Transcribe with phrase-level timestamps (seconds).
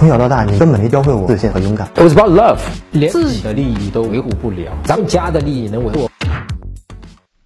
[0.00, 1.86] 从小到大，你根本没教会我自信和勇敢。
[1.94, 2.56] It was about love，
[2.90, 6.08] 连自己的利益都维护不了，咱们家的利益能维护？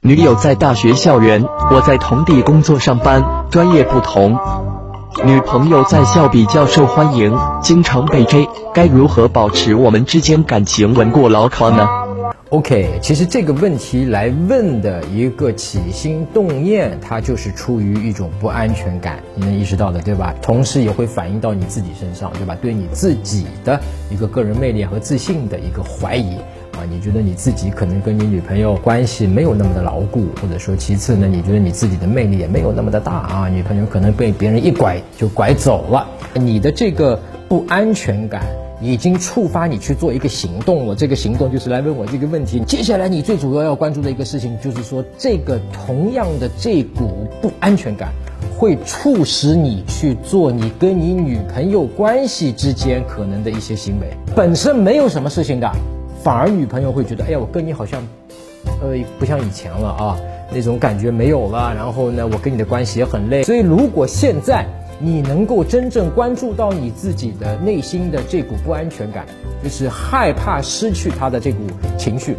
[0.02, 4.38] 女友在大学校园，我在同地工作上班，专业不同。
[5.24, 11.88] 女朋友在校比较受欢迎，经常被追，该如何保持我们之间感情稳固牢靠呢
[12.54, 20.32] ？OK，其实这个问题来问的一个起心动念，它就是出于一种不安全感，你能意识到的对吧？
[20.40, 22.56] 同时也会反映到你自己身上，对吧？
[22.62, 26.36] 对你自己的一个个人魅力和自信的一个怀疑
[26.76, 38.46] 啊，你觉得你自己可能跟你女朋友关系没有那么的牢固，或者说其次呢，你觉得你自己的魅力也没有那么的大啊，女朋友可能被别人一拐就拐走了，你的这个不安全感。
[38.80, 42.60] 已经触发你去做一个行动了，这个行动就是来问我这个问题。
[42.66, 48.12] 接下来你最主要要关注的一个事情，就是说这个同样的这股不安全感，
[48.58, 54.08] 会促使你去做你跟你女朋友关系之间可能的一些行为。
[54.34, 55.70] 本身没有什么事情的，
[56.22, 58.02] 反而女朋友会觉得，哎呀，我跟你好像，
[58.82, 60.16] 呃，不像以前了啊，
[60.52, 61.72] 那种感觉没有了。
[61.74, 63.44] 然后呢，我跟你的关系也很累。
[63.44, 64.66] 所以如果现在。
[65.04, 69.26] 你能够真正关注到你自己的内心的这股不安全感，
[69.62, 71.58] 就是害怕失去他的这股
[71.98, 72.34] 情绪，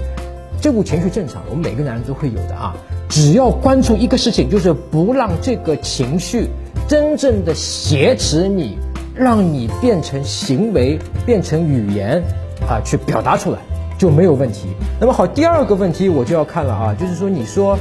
[0.60, 2.76] 这股情绪正常，我们每个男人都会有的啊。
[3.08, 6.48] 只要关注一个事情，就是不让这个情绪
[6.88, 8.80] 真正的挟持你，
[9.14, 12.24] 让你变成行为、变成语言
[12.68, 13.60] 啊，去表达出来
[13.96, 14.70] 就没有问题。
[15.00, 17.78] 那么好，第二个问题我就要看了啊，就是说你说。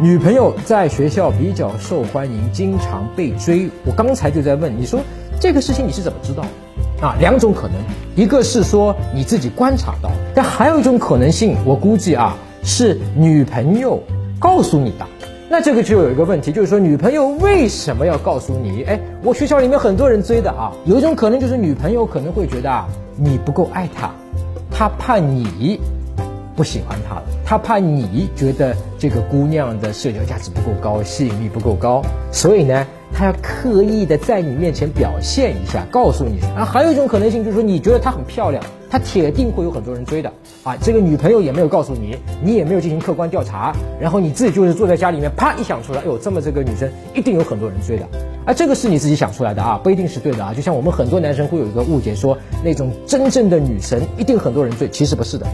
[0.00, 3.68] 女朋友在学校比较受欢迎，经常被追。
[3.84, 5.00] 我刚才就在问你说
[5.40, 6.44] 这个事情你是怎么知道？
[7.00, 7.76] 啊，两种可能，
[8.14, 14.00] 一个是说你自己观察到，但还有一种可能性，我估计啊是女朋友
[14.38, 15.06] 告诉你的。
[15.48, 18.84] 那这个就有一个问题，就是说女朋友为什么要告诉你？
[18.84, 22.86] 哎，我学校里面很多人追的啊，有一种可能就是女朋友可能会觉得啊
[23.16, 24.10] 你不够爱她，
[24.70, 25.80] 她怕你。
[26.54, 36.40] 不喜欢他了，他怕你觉得这个姑娘的社交价值不够高，吸引力不够高，所以呢，他要刻意的在你面前表现一下，告诉你。
[36.56, 40.32] 啊，还有一种可能性就是说，你觉得她很漂亮，她铁定会有很多人追的。
[40.62, 48.06] 啊，这个女朋友也没有告诉你，你也没有进行客观调查，然后你自己就是坐在家里面，啪一想出来，哎呦，这么这个女生一定有很多人追的。
[48.44, 50.52] 啊，这个是你自己想出来的啊，不一定是对的啊。
[50.54, 55.46] 就像我们很多男生会有一个误解，说那种真正的女神一定很多人追，其实不是的。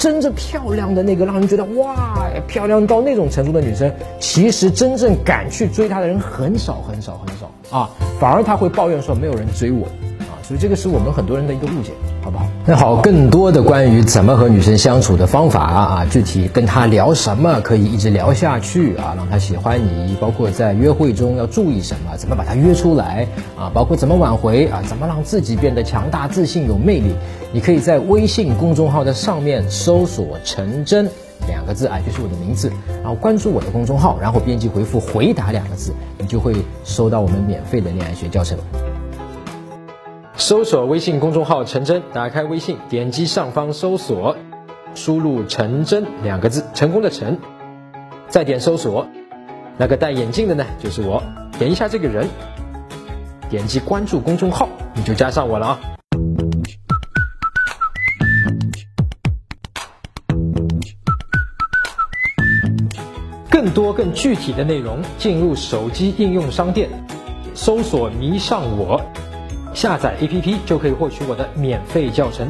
[0.00, 9.86] 真正漂亮的那个，让人觉得哇，漂亮到那种程度的女生，其实真正敢去追她的人很少很少很少啊，反而她会抱怨说没有人追我。
[10.50, 11.92] 所以这个是我们很多人的一个误解，
[12.24, 12.44] 好不好？
[12.66, 27.14] 那好，更多的关于怎么和女生相处的方法啊，具体跟她聊什么可以一直聊下去啊，让她喜欢你，包括在约会中要注意什么，怎么把她约出来啊，包括怎么挽回啊，怎么让自己变得强大、自信、有魅力，
[27.52, 31.08] 你可以在微信公众号的上面搜索“陈真”
[31.46, 32.72] 两个字啊，就是我的名字，
[33.02, 38.58] 然后关注我的公众号，然后编辑回复“回答”两个字，你就会收到我们免费的恋爱学教程。
[40.40, 44.36] 搜索微信公众号“陈真”，打开微信，点击上方搜索，
[44.94, 47.38] 输入“陈真”两个字，成功的陈，
[48.26, 49.06] 再点搜索，
[49.76, 51.22] 那个戴眼镜的呢，就是我，
[51.58, 52.26] 点一下这个人，
[53.50, 55.80] 点击关注公众号，你就加上我了啊。
[63.50, 66.88] 更多更具体的内容，进入手机应用商店，
[67.52, 68.98] 搜索“迷上我”。
[69.74, 72.48] 下载 APP 就可以获取我的免费教程。